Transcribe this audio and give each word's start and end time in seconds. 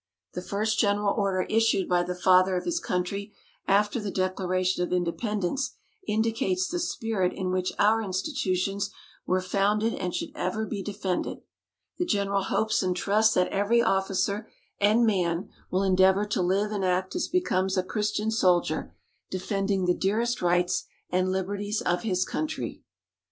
The 0.33 0.41
first 0.41 0.79
General 0.79 1.13
Order 1.13 1.43
issued 1.43 1.87
by 1.87 2.01
the 2.01 2.15
Father 2.15 2.57
of 2.57 2.65
his 2.65 2.79
Country 2.79 3.35
after 3.67 3.99
the 3.99 4.09
Declaration 4.09 4.83
of 4.83 4.91
Independence 4.91 5.75
indicates 6.07 6.67
the 6.67 6.79
spirit 6.79 7.33
in 7.33 7.51
which 7.51 7.71
our 7.77 8.01
institutions 8.01 8.89
were 9.27 9.41
founded 9.43 9.93
and 9.93 10.15
should 10.15 10.31
ever 10.33 10.65
be 10.65 10.81
defended: 10.81 11.43
"The 11.99 12.05
General 12.05 12.41
hopes 12.41 12.81
and 12.81 12.95
trusts 12.95 13.35
that 13.35 13.49
every 13.49 13.83
officer 13.83 14.49
and 14.79 15.05
man 15.05 15.49
will 15.69 15.83
endeavour 15.83 16.25
to 16.25 16.41
live 16.41 16.71
and 16.71 16.83
act 16.83 17.15
as 17.15 17.27
becomes 17.27 17.77
a 17.77 17.83
Christian 17.83 18.31
soldier, 18.31 18.95
defending 19.29 19.85
the 19.85 19.93
dearest 19.93 20.41
Rights 20.41 20.85
and 21.11 21.31
Liberties 21.31 21.79
of 21.79 22.01
his 22.01 22.25
Country." 22.25 22.81